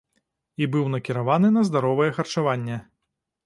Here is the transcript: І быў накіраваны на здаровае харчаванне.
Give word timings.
І 0.61 0.67
быў 0.75 0.87
накіраваны 0.93 1.53
на 1.59 1.65
здаровае 1.69 2.11
харчаванне. 2.19 2.83